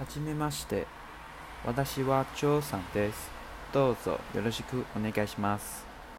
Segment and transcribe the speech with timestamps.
[0.00, 0.86] はじめまして。
[1.62, 3.30] 私は張さんです。
[3.70, 5.89] どうぞよろしくお願いします。